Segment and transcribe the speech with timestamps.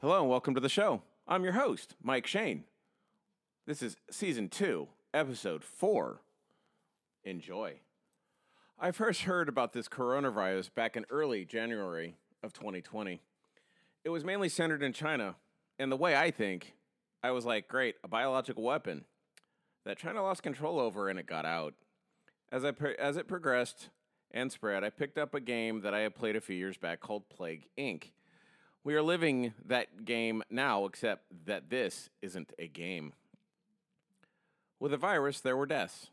[0.00, 1.02] Hello and welcome to the show.
[1.26, 2.62] I'm your host, Mike Shane.
[3.66, 6.20] This is season two, episode four.
[7.24, 7.80] Enjoy.
[8.78, 12.14] I first heard about this coronavirus back in early January
[12.44, 13.20] of 2020.
[14.04, 15.34] It was mainly centered in China,
[15.80, 16.74] and the way I think,
[17.24, 19.04] I was like, great, a biological weapon
[19.84, 21.74] that China lost control over and it got out.
[22.52, 23.88] As, I, as it progressed
[24.30, 27.00] and spread, I picked up a game that I had played a few years back
[27.00, 28.12] called Plague Inc.
[28.88, 33.12] We are living that game now, except that this isn't a game.
[34.80, 36.08] With a virus, there were deaths.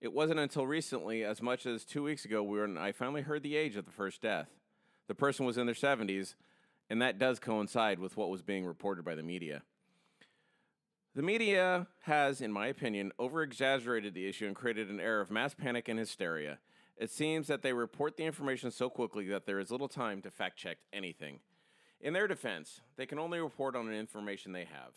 [0.00, 3.56] It wasn't until recently, as much as two weeks ago, when I finally heard the
[3.56, 4.46] age of the first death.
[5.08, 6.36] The person was in their 70s,
[6.88, 9.62] and that does coincide with what was being reported by the media.
[11.16, 15.32] The media has, in my opinion, over exaggerated the issue and created an air of
[15.32, 16.60] mass panic and hysteria.
[16.96, 20.30] It seems that they report the information so quickly that there is little time to
[20.30, 21.40] fact check anything.
[22.02, 24.92] In their defense, they can only report on the information they have.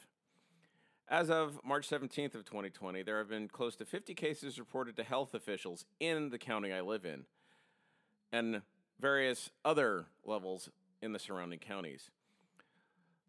[1.08, 5.04] As of March 17th of 2020, there have been close to 50 cases reported to
[5.04, 7.26] health officials in the county I live in
[8.32, 8.64] and
[9.00, 10.70] various other levels
[11.02, 12.10] in the surrounding counties.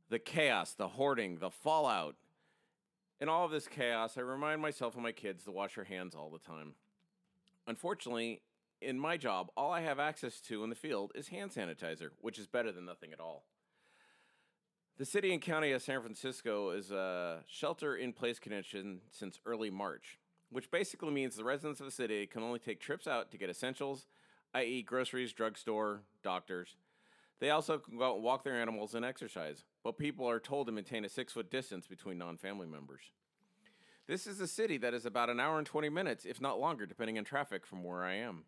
[0.08, 2.16] The chaos, the hoarding, the fallout.
[3.20, 6.14] In all of this chaos, I remind myself and my kids to wash their hands
[6.14, 6.74] all the time.
[7.66, 8.40] Unfortunately,
[8.80, 12.38] in my job, all I have access to in the field is hand sanitizer, which
[12.38, 13.44] is better than nothing at all.
[14.98, 19.68] The city and county of San Francisco is a shelter in place condition since early
[19.68, 23.36] March, which basically means the residents of the city can only take trips out to
[23.36, 24.06] get essentials,
[24.54, 26.76] i.e., groceries, drugstore, doctors.
[27.40, 30.66] They also can go out and walk their animals and exercise, but people are told
[30.68, 33.02] to maintain a six foot distance between non family members.
[34.06, 36.86] This is a city that is about an hour and 20 minutes, if not longer,
[36.86, 38.44] depending on traffic from where I am.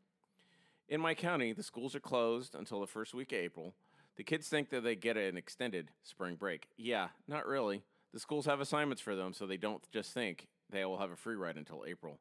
[0.88, 3.74] In my county, the schools are closed until the first week of April,
[4.18, 6.68] the kids think that they get an extended spring break.
[6.76, 7.82] Yeah, not really.
[8.12, 11.16] The schools have assignments for them, so they don't just think they will have a
[11.16, 12.18] free ride until April.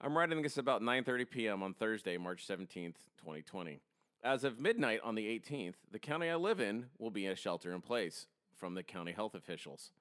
[0.00, 1.62] I'm writing this about 9:30 p.m.
[1.62, 3.80] on Thursday, March 17th, 2020.
[4.22, 7.36] As of midnight on the 18th, the county I live in will be in a
[7.36, 9.92] shelter in place from the county health officials.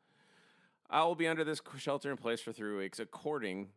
[0.90, 3.70] I will be under this shelter in place for 3 weeks according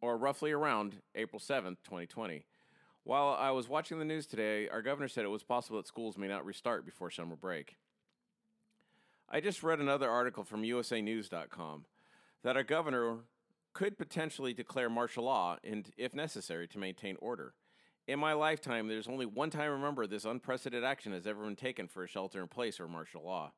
[0.00, 2.44] or roughly around April 7th, 2020.
[3.06, 6.18] While I was watching the news today, our governor said it was possible that schools
[6.18, 7.76] may not restart before summer break.
[9.28, 11.84] I just read another article from USANews.com
[12.42, 13.18] that our governor
[13.74, 17.54] could potentially declare martial law and, if necessary, to maintain order.
[18.08, 21.54] In my lifetime, there's only one time I remember this unprecedented action has ever been
[21.54, 23.52] taken for a shelter in place or martial law.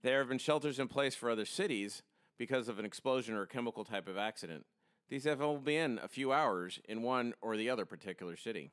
[0.00, 2.02] There have been shelters in place for other cities
[2.38, 4.64] because of an explosion or a chemical type of accident.
[5.08, 8.70] These have only been a few hours in one or the other particular city.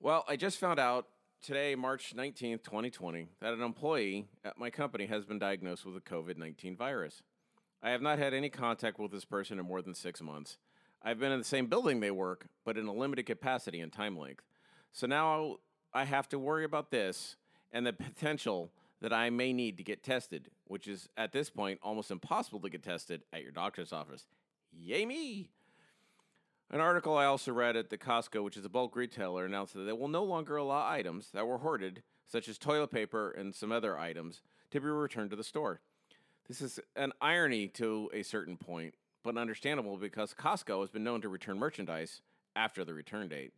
[0.00, 1.06] Well, I just found out
[1.40, 6.00] today, March 19th, 2020, that an employee at my company has been diagnosed with a
[6.00, 7.22] COVID 19 virus.
[7.84, 10.58] I have not had any contact with this person in more than six months.
[11.04, 14.16] I've been in the same building they work, but in a limited capacity and time
[14.16, 14.44] length.
[14.92, 15.56] So now
[15.94, 17.36] I have to worry about this
[17.72, 18.70] and the potential
[19.02, 22.70] that I may need to get tested, which is at this point almost impossible to
[22.70, 24.26] get tested at your doctor's office.
[24.72, 25.50] Yay me!
[26.70, 29.82] An article I also read at the Costco, which is a bulk retailer, announced that
[29.82, 33.72] they will no longer allow items that were hoarded, such as toilet paper and some
[33.72, 34.40] other items,
[34.70, 35.80] to be returned to the store.
[36.46, 41.20] This is an irony to a certain point, but understandable because Costco has been known
[41.22, 42.22] to return merchandise
[42.54, 43.52] after the return date.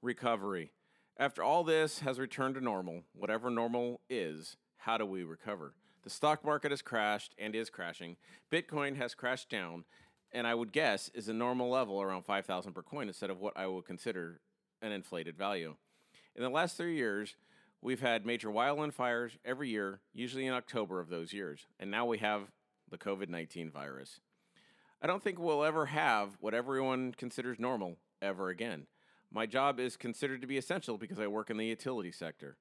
[0.00, 0.72] Recovery.
[1.18, 5.72] After all this has returned to normal, whatever normal is, how do we recover?
[6.04, 8.16] The stock market has crashed and is crashing.
[8.52, 9.86] Bitcoin has crashed down,
[10.30, 13.54] and I would guess is a normal level around 5,000 per coin instead of what
[13.56, 14.42] I would consider
[14.82, 15.76] an inflated value.
[16.34, 17.34] In the last three years,
[17.80, 22.04] we've had major wildland fires every year, usually in October of those years, and now
[22.04, 22.50] we have
[22.90, 24.20] the COVID 19 virus.
[25.00, 28.86] I don't think we'll ever have what everyone considers normal ever again.
[29.36, 32.56] My job is considered to be essential because I work in the utility sector.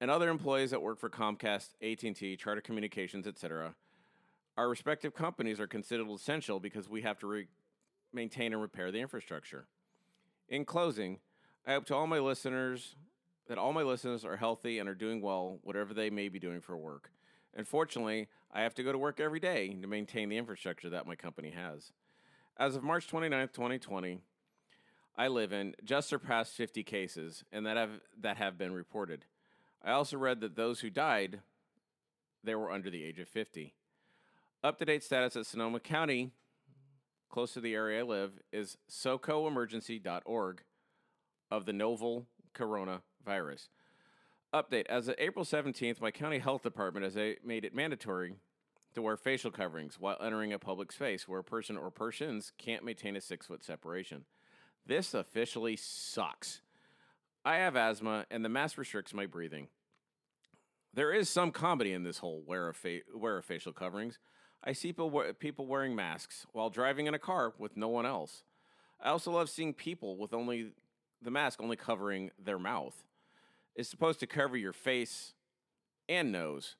[0.00, 3.74] And other employees that work for Comcast, AT&T, Charter Communications, etc.
[4.56, 7.48] Our respective companies are considered essential because we have to re-
[8.12, 9.66] maintain and repair the infrastructure.
[10.48, 11.18] In closing,
[11.66, 12.94] I hope to all my listeners
[13.48, 16.60] that all my listeners are healthy and are doing well, whatever they may be doing
[16.60, 17.10] for work.
[17.52, 21.16] Unfortunately, I have to go to work every day to maintain the infrastructure that my
[21.16, 21.90] company has.
[22.56, 24.20] As of March 29th, 2020,
[25.16, 29.24] I live in just surpassed 50 cases and that have that have been reported.
[29.82, 31.40] I also read that those who died
[32.42, 33.74] they were under the age of 50.
[34.62, 36.30] Up to date status at Sonoma County,
[37.30, 40.62] close to the area I live, is socoemergency.org
[41.50, 43.68] of the novel coronavirus.
[44.52, 48.34] Update As of April 17th, my county health department has made it mandatory
[48.94, 52.84] to wear facial coverings while entering a public space where a person or persons can't
[52.84, 54.24] maintain a six foot separation.
[54.86, 56.60] This officially sucks.
[57.44, 59.68] I have asthma, and the mask restricts my breathing.
[60.92, 64.18] There is some comedy in this whole wear of, fa- wear of facial coverings.
[64.62, 68.44] I see people, people wearing masks while driving in a car with no one else.
[69.02, 70.70] I also love seeing people with only
[71.20, 72.94] the mask only covering their mouth.
[73.74, 75.34] It's supposed to cover your face
[76.08, 76.76] and nose.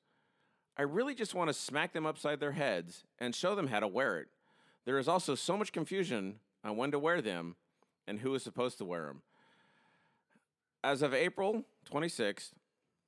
[0.77, 3.87] I really just want to smack them upside their heads and show them how to
[3.87, 4.27] wear it.
[4.85, 7.55] There is also so much confusion on when to wear them
[8.07, 9.21] and who is supposed to wear them.
[10.83, 12.51] As of April 26th,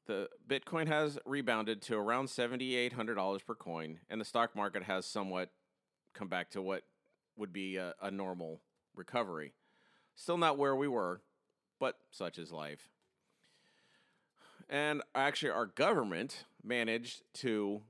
[0.07, 5.51] the Bitcoin has rebounded to around $7,800 per coin, and the stock market has somewhat
[6.13, 6.83] come back to what
[7.35, 8.61] would be a, a normal
[8.95, 9.53] recovery.
[10.15, 11.21] Still not where we were,
[11.79, 12.89] but such is life.
[14.69, 17.81] And actually, our government managed to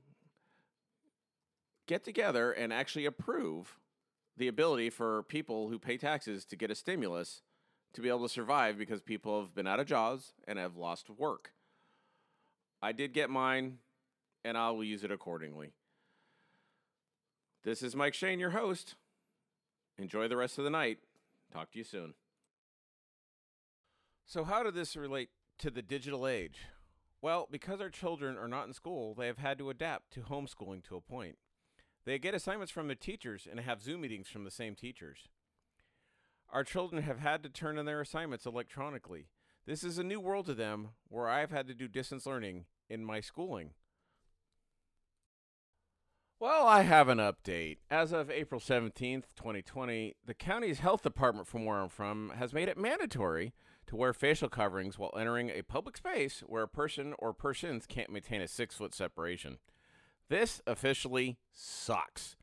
[1.86, 3.78] get together and actually approve
[4.38, 7.42] the ability for people who pay taxes to get a stimulus
[7.92, 11.10] to be able to survive because people have been out of jobs and have lost
[11.10, 11.52] work.
[12.80, 13.78] I did get mine,
[14.44, 15.72] and I will use it accordingly.
[17.64, 18.94] This is Mike Shane, your host.
[19.98, 20.98] Enjoy the rest of the night.
[21.52, 22.14] Talk to you soon.
[24.26, 26.66] So, how did this relate to the digital age?
[27.20, 30.84] Well, because our children are not in school, they have had to adapt to homeschooling
[30.84, 31.36] to a point.
[32.08, 35.28] They get assignments from their teachers and have Zoom meetings from the same teachers.
[36.50, 39.26] Our children have had to turn in their assignments electronically.
[39.66, 43.04] This is a new world to them where I've had to do distance learning in
[43.04, 43.72] my schooling.
[46.40, 47.76] Well, I have an update.
[47.90, 52.70] As of April 17th, 2020, the county's health department, from where I'm from, has made
[52.70, 53.52] it mandatory
[53.86, 58.08] to wear facial coverings while entering a public space where a person or persons can't
[58.08, 59.58] maintain a six foot separation.
[60.28, 62.36] This officially sucks.